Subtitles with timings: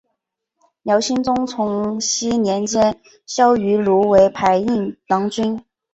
[0.81, 5.63] 辽兴宗重熙年间萧迂鲁为牌印郎君。